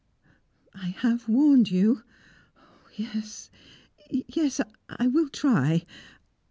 [0.73, 2.01] "I have warned you.
[2.95, 3.51] Yes,
[4.09, 4.59] yes!
[4.89, 5.85] I will try!